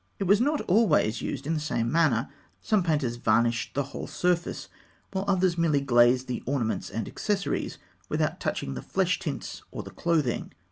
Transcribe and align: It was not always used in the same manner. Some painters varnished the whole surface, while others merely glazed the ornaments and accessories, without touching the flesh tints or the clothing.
It 0.17 0.23
was 0.23 0.41
not 0.41 0.61
always 0.61 1.21
used 1.21 1.45
in 1.45 1.53
the 1.53 1.59
same 1.59 1.91
manner. 1.91 2.27
Some 2.59 2.81
painters 2.81 3.17
varnished 3.17 3.75
the 3.75 3.83
whole 3.93 4.07
surface, 4.07 4.67
while 5.13 5.25
others 5.27 5.59
merely 5.59 5.79
glazed 5.81 6.25
the 6.27 6.41
ornaments 6.47 6.89
and 6.89 7.07
accessories, 7.07 7.77
without 8.09 8.39
touching 8.39 8.73
the 8.73 8.81
flesh 8.81 9.19
tints 9.19 9.61
or 9.69 9.83
the 9.83 9.91
clothing. 9.91 10.53